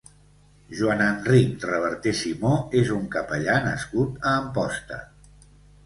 Joan 0.79 1.03
Enric 1.07 1.67
Reverté 1.73 2.15
Simó 2.21 2.55
és 2.83 2.95
un 2.99 3.07
capellà 3.19 3.61
nascut 3.71 4.21
a 4.33 4.37
Amposta. 4.43 5.05